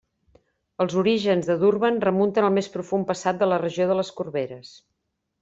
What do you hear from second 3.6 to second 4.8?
regió de les Corberes.